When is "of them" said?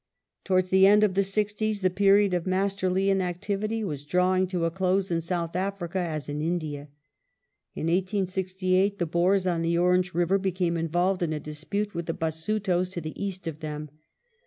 13.45-13.91